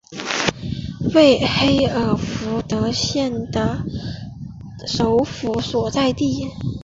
[1.13, 3.83] 为黑尔福德县的
[4.87, 6.47] 首府所在地。